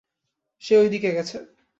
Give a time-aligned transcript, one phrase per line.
[0.61, 1.37] সে ঐ দিকে গেছে।